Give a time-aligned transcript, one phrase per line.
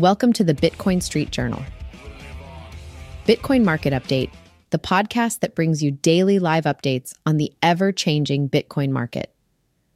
[0.00, 1.62] Welcome to the Bitcoin Street Journal.
[3.26, 4.30] Bitcoin Market Update,
[4.70, 9.34] the podcast that brings you daily live updates on the ever changing Bitcoin market.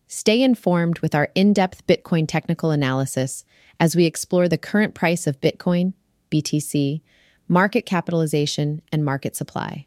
[0.07, 3.47] Stay informed with our in depth Bitcoin technical analysis
[3.81, 5.95] as we explore the current price of Bitcoin,
[6.31, 7.01] BTC,
[7.49, 9.87] market capitalization, and market supply.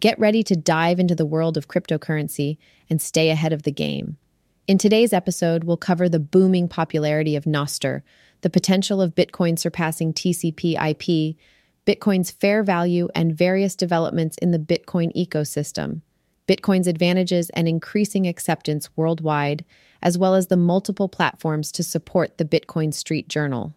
[0.00, 2.56] Get ready to dive into the world of cryptocurrency
[2.88, 4.16] and stay ahead of the game.
[4.66, 8.00] In today's episode, we'll cover the booming popularity of Nostr,
[8.40, 11.36] the potential of Bitcoin surpassing TCP IP,
[11.86, 16.00] Bitcoin's fair value, and various developments in the Bitcoin ecosystem,
[16.48, 19.66] Bitcoin's advantages and increasing acceptance worldwide,
[20.00, 23.74] as well as the multiple platforms to support the Bitcoin Street Journal.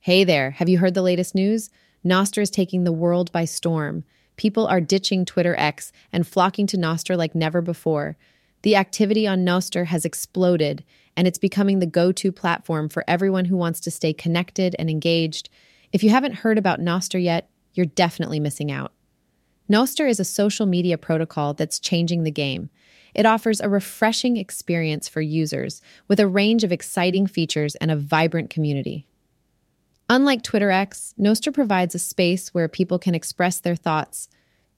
[0.00, 1.70] Hey there, have you heard the latest news?
[2.04, 4.04] Nostr is taking the world by storm.
[4.38, 8.16] People are ditching Twitter X and flocking to Nostr like never before.
[8.62, 10.84] The activity on Nostr has exploded,
[11.16, 14.88] and it's becoming the go to platform for everyone who wants to stay connected and
[14.88, 15.50] engaged.
[15.92, 18.92] If you haven't heard about Nostr yet, you're definitely missing out.
[19.70, 22.70] Nostr is a social media protocol that's changing the game.
[23.14, 27.96] It offers a refreshing experience for users with a range of exciting features and a
[27.96, 29.06] vibrant community.
[30.10, 34.28] Unlike Twitter X, Nostr provides a space where people can express their thoughts,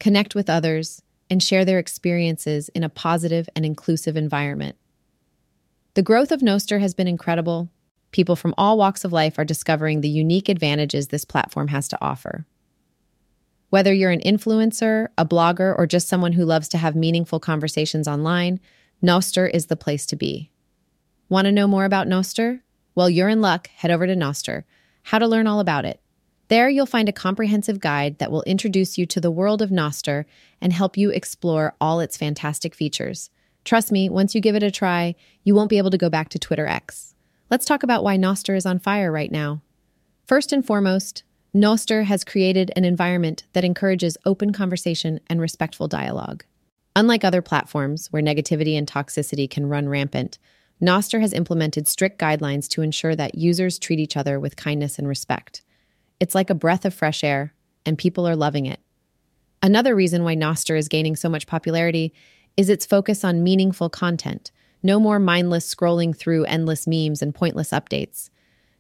[0.01, 4.77] connect with others, and share their experiences in a positive and inclusive environment.
[5.95, 7.71] The growth of Nostr has been incredible.
[8.11, 11.99] People from all walks of life are discovering the unique advantages this platform has to
[12.01, 12.45] offer.
[13.69, 18.09] Whether you're an influencer, a blogger, or just someone who loves to have meaningful conversations
[18.09, 18.59] online,
[19.01, 20.51] Nostr is the place to be.
[21.29, 22.63] Want to know more about Nostr?
[22.97, 23.69] Well, you're in luck.
[23.69, 24.65] Head over to Nostr
[25.03, 26.01] how to learn all about it.
[26.49, 30.25] There, you'll find a comprehensive guide that will introduce you to the world of Nostr
[30.61, 33.31] and help you explore all its fantastic features.
[33.65, 35.15] Trust me, once you give it a try,
[35.45, 37.15] you won't be able to go back to Twitter X.
[37.51, 39.63] Let's talk about why Nostr is on fire right now.
[40.27, 41.23] First and foremost,
[41.55, 46.45] Nostr has created an environment that encourages open conversation and respectful dialogue.
[46.95, 50.39] Unlike other platforms where negativity and toxicity can run rampant,
[50.83, 55.07] Nostr has implemented strict guidelines to ensure that users treat each other with kindness and
[55.07, 55.63] respect.
[56.19, 57.55] It's like a breath of fresh air,
[57.85, 58.81] and people are loving it.
[59.63, 62.15] Another reason why Nostr is gaining so much popularity
[62.57, 64.51] is its focus on meaningful content.
[64.83, 68.31] No more mindless scrolling through endless memes and pointless updates.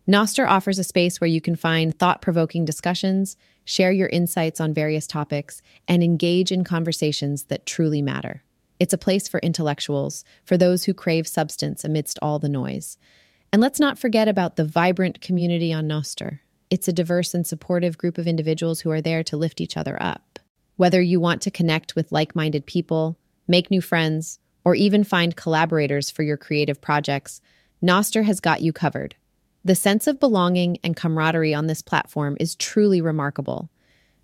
[0.09, 4.73] Nostr offers a space where you can find thought provoking discussions, share your insights on
[4.73, 8.43] various topics, and engage in conversations that truly matter.
[8.81, 12.97] It's a place for intellectuals, for those who crave substance amidst all the noise.
[13.53, 16.41] And let's not forget about the vibrant community on Nostr.
[16.71, 20.03] It's a diverse and supportive group of individuals who are there to lift each other
[20.03, 20.39] up.
[20.77, 25.37] Whether you want to connect with like minded people, make new friends, or even find
[25.37, 27.41] collaborators for your creative projects,
[27.83, 29.15] Nostr has got you covered.
[29.63, 33.69] The sense of belonging and camaraderie on this platform is truly remarkable.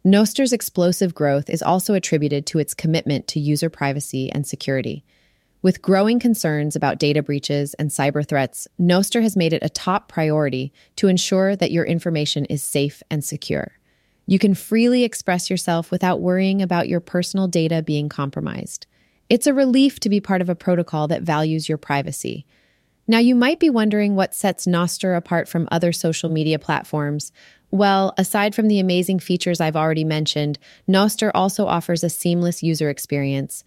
[0.07, 5.05] Nostr's explosive growth is also attributed to its commitment to user privacy and security.
[5.63, 10.07] With growing concerns about data breaches and cyber threats, Nostr has made it a top
[10.09, 13.73] priority to ensure that your information is safe and secure.
[14.27, 18.87] You can freely express yourself without worrying about your personal data being compromised.
[19.29, 22.47] It's a relief to be part of a protocol that values your privacy.
[23.09, 27.31] Now, you might be wondering what sets Nostr apart from other social media platforms.
[27.71, 30.59] Well, aside from the amazing features I've already mentioned,
[30.89, 33.63] Nostr also offers a seamless user experience.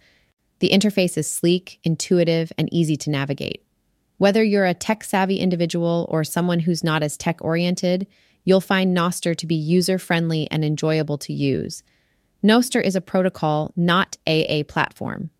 [0.58, 3.64] The interface is sleek, intuitive, and easy to navigate.
[4.18, 8.06] Whether you're a tech savvy individual or someone who's not as tech oriented,
[8.44, 11.82] you'll find Nostr to be user friendly and enjoyable to use.
[12.44, 15.30] Nostr is a protocol, not a platform.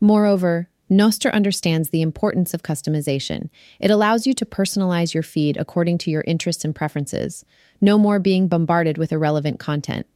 [0.00, 3.48] Moreover, Nostr understands the importance of customization.
[3.78, 7.44] It allows you to personalize your feed according to your interests and preferences,
[7.80, 10.06] no more being bombarded with irrelevant content.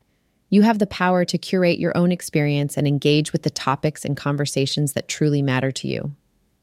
[0.50, 4.16] You have the power to curate your own experience and engage with the topics and
[4.16, 6.14] conversations that truly matter to you.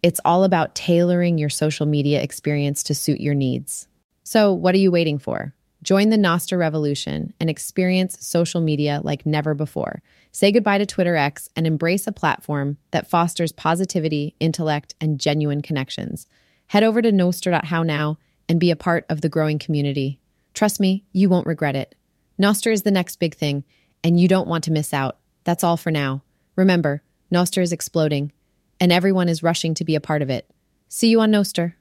[0.04, 3.88] It's all about tailoring your social media experience to suit your needs.
[4.24, 5.54] So, what are you waiting for?
[5.84, 10.04] Join the Nostr revolution and experience social media like never before.
[10.32, 15.62] Say goodbye to Twitter X and embrace a platform that fosters positivity, intellect, and genuine
[15.62, 16.28] connections.
[16.68, 18.18] Head over to nostr.how now
[18.48, 20.20] and be a part of the growing community.
[20.54, 21.96] Trust me, you won't regret it.
[22.40, 23.64] Nostr is the next big thing,
[24.04, 25.18] and you don't want to miss out.
[25.44, 26.22] That's all for now.
[26.56, 27.02] Remember,
[27.32, 28.32] Nostr is exploding,
[28.80, 30.50] and everyone is rushing to be a part of it.
[30.90, 31.74] See you on Nostr.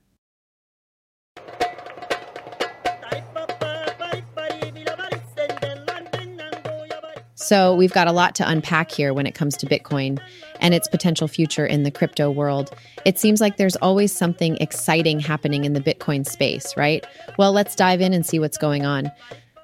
[7.51, 10.21] So, we've got a lot to unpack here when it comes to Bitcoin
[10.61, 12.71] and its potential future in the crypto world.
[13.05, 17.05] It seems like there's always something exciting happening in the Bitcoin space, right?
[17.39, 19.11] Well, let's dive in and see what's going on.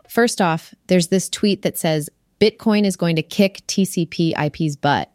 [0.08, 2.10] First off, there's this tweet that says
[2.40, 5.12] Bitcoin is going to kick TCP IP's butt.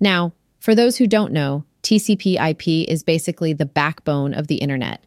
[0.00, 5.04] Now, for those who don't know, TCP IP is basically the backbone of the internet.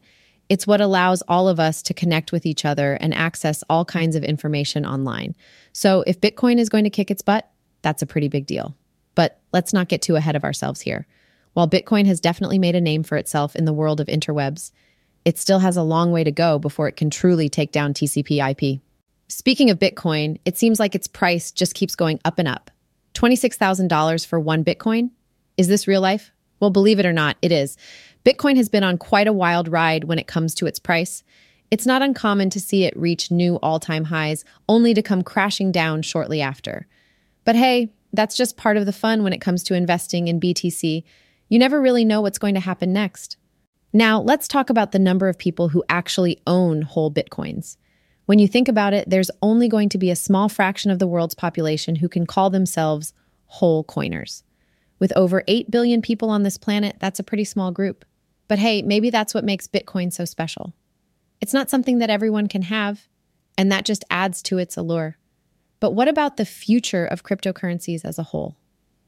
[0.49, 4.15] It's what allows all of us to connect with each other and access all kinds
[4.15, 5.35] of information online.
[5.73, 7.49] So if Bitcoin is going to kick its butt,
[7.83, 8.75] that's a pretty big deal.
[9.15, 11.07] But let's not get too ahead of ourselves here.
[11.53, 14.71] While Bitcoin has definitely made a name for itself in the world of interwebs,
[15.25, 18.39] it still has a long way to go before it can truly take down TCP
[18.51, 18.81] IP.
[19.27, 22.71] Speaking of Bitcoin, it seems like its price just keeps going up and up.
[23.13, 25.11] $26,000 for one Bitcoin?
[25.57, 26.31] Is this real life?
[26.59, 27.77] Well, believe it or not, it is.
[28.25, 31.23] Bitcoin has been on quite a wild ride when it comes to its price.
[31.71, 35.71] It's not uncommon to see it reach new all time highs, only to come crashing
[35.71, 36.87] down shortly after.
[37.45, 41.03] But hey, that's just part of the fun when it comes to investing in BTC.
[41.47, 43.37] You never really know what's going to happen next.
[43.93, 47.77] Now, let's talk about the number of people who actually own whole Bitcoins.
[48.25, 51.07] When you think about it, there's only going to be a small fraction of the
[51.07, 53.13] world's population who can call themselves
[53.47, 54.43] whole coiners.
[54.99, 58.05] With over 8 billion people on this planet, that's a pretty small group.
[58.49, 60.73] But hey, maybe that's what makes Bitcoin so special.
[61.39, 63.07] It's not something that everyone can have,
[63.57, 65.17] and that just adds to its allure.
[65.79, 68.57] But what about the future of cryptocurrencies as a whole?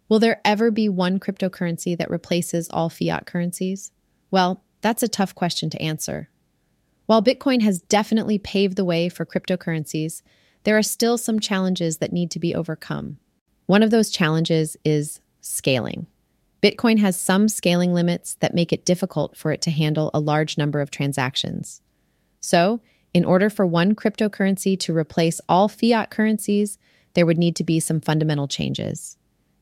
[0.07, 3.91] Will there ever be one cryptocurrency that replaces all fiat currencies?
[4.29, 6.29] Well, that's a tough question to answer.
[7.07, 10.21] While Bitcoin has definitely paved the way for cryptocurrencies,
[10.63, 13.17] there are still some challenges that need to be overcome.
[13.65, 16.07] One of those challenges is scaling.
[16.61, 20.57] Bitcoin has some scaling limits that make it difficult for it to handle a large
[20.57, 21.81] number of transactions.
[22.39, 22.81] So,
[23.13, 26.77] in order for one cryptocurrency to replace all fiat currencies,
[27.13, 29.17] there would need to be some fundamental changes.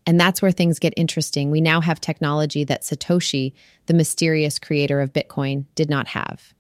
[0.06, 1.52] And that's where things get interesting.
[1.52, 3.54] We now have technology that Satoshi,
[3.86, 6.54] the mysterious creator of Bitcoin, did not have.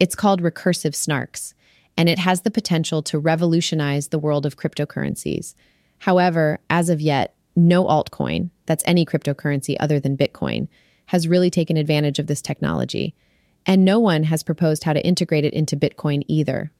[0.00, 1.54] It's called recursive snarks,
[1.96, 5.54] and it has the potential to revolutionize the world of cryptocurrencies.
[5.98, 10.68] However, as of yet, no altcoin, that's any cryptocurrency other than Bitcoin,
[11.06, 13.14] has really taken advantage of this technology.
[13.64, 16.70] And no one has proposed how to integrate it into Bitcoin either.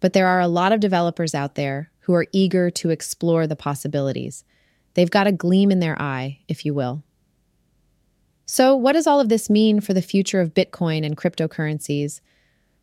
[0.00, 3.56] But there are a lot of developers out there who are eager to explore the
[3.56, 4.44] possibilities.
[4.94, 7.02] They've got a gleam in their eye, if you will.
[8.46, 12.20] So, what does all of this mean for the future of Bitcoin and cryptocurrencies?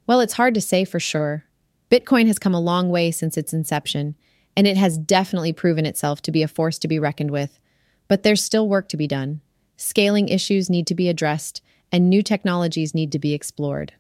[0.08, 1.44] Well, it's hard to say for sure.
[1.92, 4.16] Bitcoin has come a long way since its inception,
[4.60, 7.62] and it has definitely proven itself to be a force to be reckoned with.
[8.10, 9.40] But there's still work to be done.
[9.78, 11.62] Scaling issues need to be addressed,
[11.94, 13.94] and new technologies need to be explored.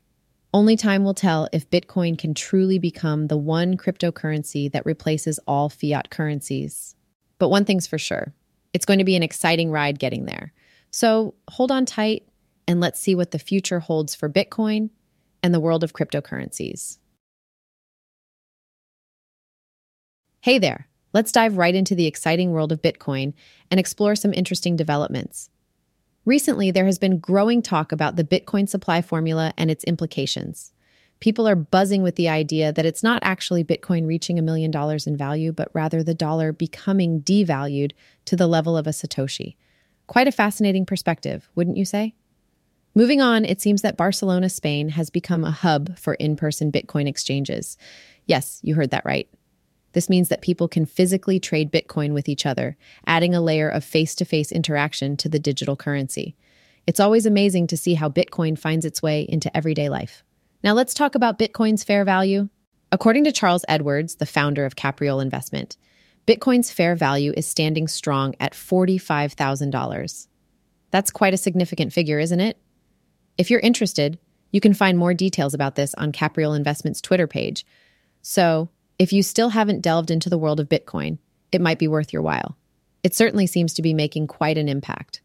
[0.53, 5.69] Only time will tell if Bitcoin can truly become the one cryptocurrency that replaces all
[5.69, 6.93] fiat currencies.
[7.37, 8.33] But one thing's for sure
[8.73, 10.51] it's going to be an exciting ride getting there.
[10.91, 12.27] So hold on tight
[12.67, 14.89] and let's see what the future holds for Bitcoin
[15.41, 16.97] and the world of cryptocurrencies.
[20.41, 23.33] Hey there, let's dive right into the exciting world of Bitcoin
[23.69, 25.49] and explore some interesting developments.
[26.23, 30.71] Recently, there has been growing talk about the Bitcoin supply formula and its implications.
[31.19, 35.05] People are buzzing with the idea that it's not actually Bitcoin reaching a million dollars
[35.05, 37.91] in value, but rather the dollar becoming devalued
[38.23, 39.57] to the level of a Satoshi.
[40.07, 42.15] Quite a fascinating perspective, wouldn't you say?
[42.95, 47.09] Moving on, it seems that Barcelona, Spain has become a hub for in person Bitcoin
[47.09, 47.77] exchanges.
[48.25, 49.27] Yes, you heard that right.
[49.93, 52.77] This means that people can physically trade Bitcoin with each other,
[53.07, 56.35] adding a layer of face to face interaction to the digital currency.
[56.85, 60.23] It's always amazing to see how Bitcoin finds its way into everyday life.
[60.63, 62.49] Now, let's talk about Bitcoin's fair value.
[62.91, 65.77] According to Charles Edwards, the founder of Capriole Investment,
[66.25, 70.27] Bitcoin's fair value is standing strong at $45,000.
[70.91, 72.57] That's quite a significant figure, isn't it?
[73.37, 74.19] If you're interested,
[74.51, 77.65] you can find more details about this on Capriole Investment's Twitter page.
[78.21, 81.17] So, if you still haven't delved into the world of Bitcoin,
[81.53, 82.57] it might be worth your while.
[83.01, 85.21] It certainly seems to be making quite an impact.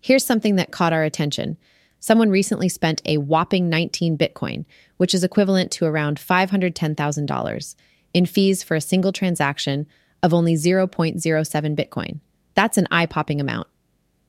[0.00, 1.56] Here's something that caught our attention.
[2.00, 4.64] Someone recently spent a whopping 19 Bitcoin,
[4.96, 7.74] which is equivalent to around $510,000,
[8.12, 9.86] in fees for a single transaction
[10.22, 12.20] of only 0.07 Bitcoin.
[12.54, 13.68] That's an eye popping amount.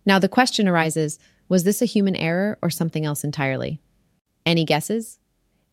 [0.06, 1.18] Now, the question arises
[1.48, 3.82] was this a human error or something else entirely?
[4.46, 5.18] Any guesses?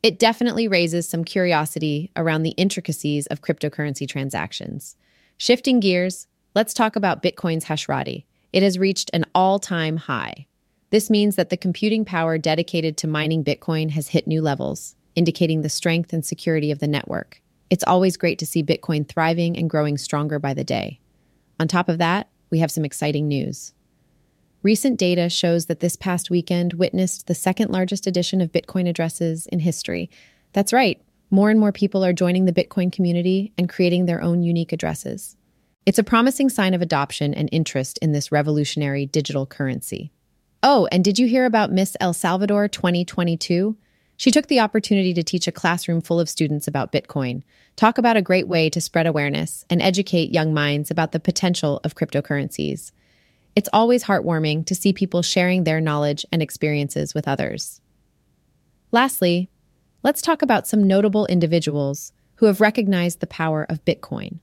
[0.07, 4.95] It definitely raises some curiosity around the intricacies of cryptocurrency transactions.
[5.37, 8.25] Shifting gears, let's talk about Bitcoin's Hashrati.
[8.53, 10.47] It has reached an all time high.
[10.91, 15.63] This means that the computing power dedicated to mining Bitcoin has hit new levels, indicating
[15.63, 17.43] the strength and security of the network.
[17.69, 21.01] It's always great to see Bitcoin thriving and growing stronger by the day.
[21.59, 23.75] On top of that, we have some exciting news.
[24.67, 29.47] Recent data shows that this past weekend witnessed the second largest addition of Bitcoin addresses
[29.47, 30.11] in history.
[30.55, 34.43] That's right, more and more people are joining the Bitcoin community and creating their own
[34.43, 35.37] unique addresses.
[35.87, 40.11] It's a promising sign of adoption and interest in this revolutionary digital currency.
[40.65, 43.77] Oh, and did you hear about Miss El Salvador 2022?
[44.17, 47.45] She took the opportunity to teach a classroom full of students about Bitcoin.
[47.77, 51.81] Talk about a great way to spread awareness and educate young minds about the potential
[51.85, 52.91] of cryptocurrencies.
[53.57, 57.81] It's always heartwarming to see people sharing their knowledge and experiences with others.
[58.93, 59.49] Lastly,
[60.03, 64.41] let's talk about some notable individuals who have recognized the power of Bitcoin.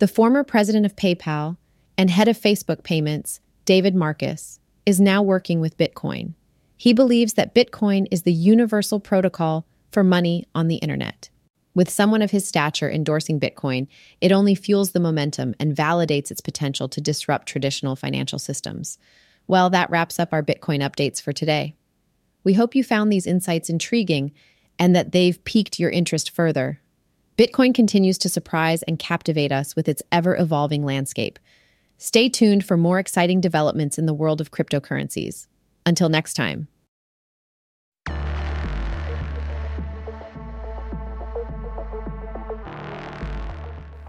[0.00, 1.56] The former president of PayPal
[1.96, 6.34] and head of Facebook payments, David Marcus, is now working with Bitcoin.
[6.76, 11.30] He believes that Bitcoin is the universal protocol for money on the internet.
[11.76, 13.86] With someone of his stature endorsing Bitcoin,
[14.22, 18.98] it only fuels the momentum and validates its potential to disrupt traditional financial systems.
[19.46, 21.74] Well, that wraps up our Bitcoin updates for today.
[22.44, 24.32] We hope you found these insights intriguing
[24.78, 26.80] and that they've piqued your interest further.
[27.36, 31.38] Bitcoin continues to surprise and captivate us with its ever evolving landscape.
[31.98, 35.46] Stay tuned for more exciting developments in the world of cryptocurrencies.
[35.84, 36.68] Until next time.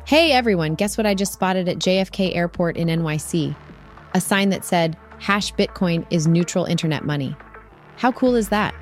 [0.08, 3.54] Hey everyone, guess what I just spotted at JFK Airport in NYC?
[4.14, 7.36] A sign that said, Hash Bitcoin is neutral internet money.
[7.98, 8.74] How cool is that?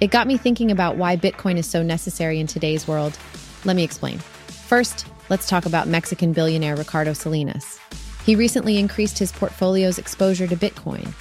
[0.00, 3.16] It got me thinking about why Bitcoin is so necessary in today's world.
[3.64, 4.18] Let me explain.
[4.18, 7.78] First, let's talk about Mexican billionaire Ricardo Salinas.
[8.26, 11.12] He recently increased his portfolio's exposure to Bitcoin,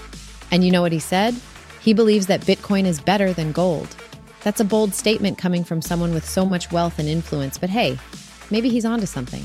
[0.50, 1.36] and you know what he said?
[1.80, 3.96] He believes that Bitcoin is better than gold.
[4.42, 8.00] That's a bold statement coming from someone with so much wealth and influence, but hey,
[8.52, 9.44] maybe he's onto something.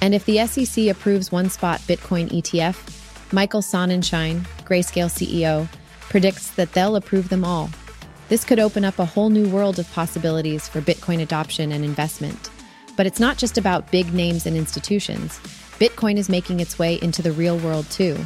[0.00, 5.68] And if the SEC approves one spot Bitcoin ETF, Michael Sonnenschein, Grayscale CEO,
[6.08, 7.70] predicts that they'll approve them all.
[8.28, 12.50] This could open up a whole new world of possibilities for Bitcoin adoption and investment.
[12.96, 15.38] But it's not just about big names and institutions.
[15.78, 18.16] Bitcoin is making its way into the real world too.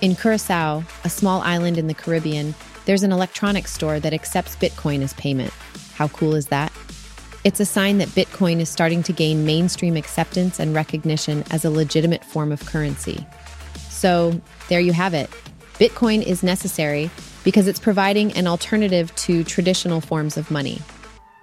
[0.00, 2.54] In Curacao, a small island in the Caribbean,
[2.84, 5.52] there's an electronics store that accepts Bitcoin as payment.
[5.94, 6.72] How cool is that?
[7.46, 11.70] It's a sign that Bitcoin is starting to gain mainstream acceptance and recognition as a
[11.70, 13.24] legitimate form of currency.
[13.88, 15.30] So, there you have it.
[15.74, 17.08] Bitcoin is necessary
[17.44, 20.82] because it's providing an alternative to traditional forms of money.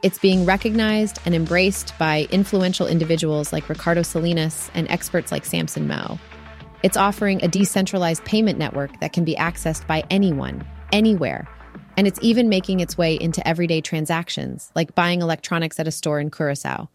[0.01, 5.87] It's being recognized and embraced by influential individuals like Ricardo Salinas and experts like Samson
[5.87, 6.19] Mow.
[6.83, 11.47] It's offering a decentralized payment network that can be accessed by anyone, anywhere.
[11.95, 16.19] And it's even making its way into everyday transactions, like buying electronics at a store
[16.19, 16.89] in Curacao.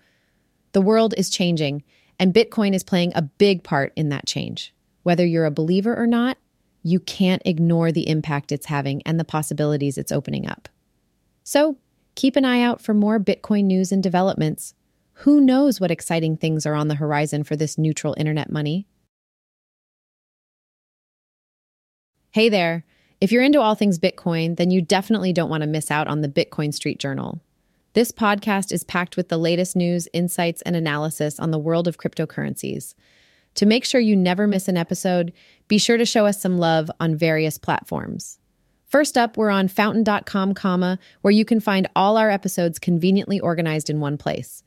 [0.72, 1.84] The world is changing,
[2.18, 4.74] and Bitcoin is playing a big part in that change.
[5.02, 6.38] Whether you're a believer or not,
[6.82, 10.68] you can't ignore the impact it's having and the possibilities it's opening up.
[11.44, 11.76] So,
[12.18, 14.74] Keep an eye out for more Bitcoin news and developments.
[15.22, 18.88] Who knows what exciting things are on the horizon for this neutral internet money?
[22.32, 22.84] Hey there.
[23.20, 26.20] If you're into all things Bitcoin, then you definitely don't want to miss out on
[26.20, 27.40] the Bitcoin Street Journal.
[27.94, 31.98] This podcast is packed with the latest news, insights, and analysis on the world of
[31.98, 32.94] cryptocurrencies.
[33.56, 35.32] To make sure you never miss an episode,
[35.66, 38.38] be sure to show us some love on various platforms.
[38.86, 43.90] First up, we're on fountain.com, comma, where you can find all our episodes conveniently organized
[43.90, 44.62] in one place.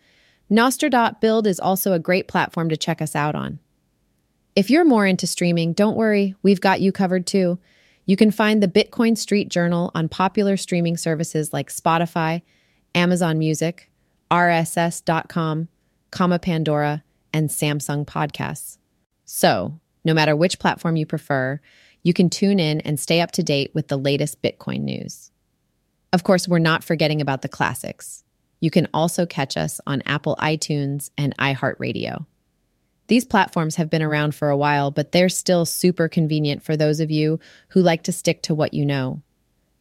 [0.52, 3.60] Nostr.build is also a great platform to check us out on.
[4.58, 7.58] If you're more into streaming, don't worry, we've got you covered too.
[8.12, 12.42] You can find the Bitcoin Street Journal on popular streaming services like Spotify,
[12.94, 13.90] Amazon Music,
[14.30, 15.70] RSS.com,
[16.12, 18.80] comma Pandora, and Samsung Podcasts.
[19.24, 21.62] So, no matter which platform you prefer,
[22.04, 25.32] you can tune in and stay up to date with the latest Bitcoin news.
[26.12, 28.26] Of course, we're not forgetting about the classics.
[28.60, 32.26] You can also catch us on Apple iTunes and iHeartRadio.
[33.12, 37.02] These platforms have been around for a while, but they're still super convenient for those
[37.02, 37.42] of you
[37.72, 39.22] who like to stick to what you know.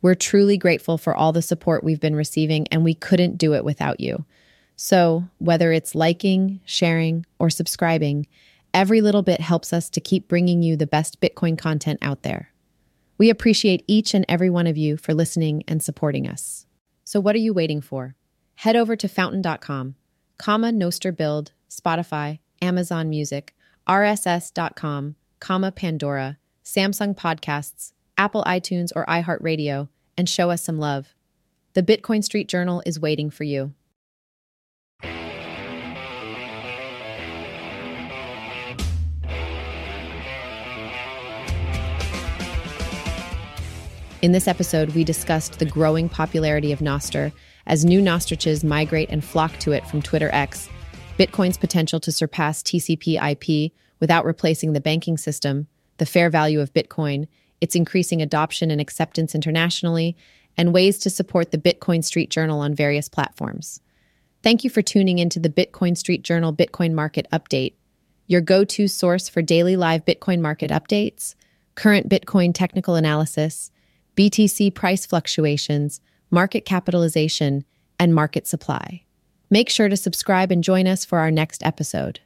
[0.03, 3.65] We're truly grateful for all the support we've been receiving, and we couldn't do it
[3.65, 4.25] without you.
[4.75, 8.27] So, whether it's liking, sharing, or subscribing,
[8.75, 12.51] every little bit helps us to keep bringing you the best Bitcoin content out there.
[13.17, 16.67] We appreciate each and every one of you for listening and supporting us.
[17.05, 18.17] So, what are you waiting for?
[18.57, 19.95] Head over to fountain.com,
[20.37, 23.55] comma Nostr Build, Spotify, Amazon Music,
[23.89, 31.15] RSS.com, comma Pandora, Samsung Podcasts, Apple iTunes, or iHeartRadio, and show us some love.
[31.73, 33.73] The Bitcoin Street Journal is waiting for you.
[44.23, 47.33] In this episode, we discussed the growing popularity of Nostr
[47.67, 50.69] as new Nostriches migrate and flock to it from Twitter X,
[51.21, 55.67] Bitcoin's potential to surpass TCP IP without replacing the banking system,
[55.99, 57.29] the fair value of Bitcoin,
[57.61, 60.17] its increasing adoption and acceptance internationally,
[60.57, 63.83] and ways to support the Bitcoin Street Journal on various platforms.
[64.43, 67.75] Thank you for tuning into the Bitcoin Street Journal Bitcoin Market Update,
[68.27, 71.35] your go to source for daily live Bitcoin market updates,
[71.75, 73.71] current Bitcoin technical analysis,
[74.17, 76.01] BTC price fluctuations,
[76.31, 77.67] market capitalization,
[77.99, 79.05] and market supply.
[79.51, 82.21] Make sure to subscribe and join us for our next episode.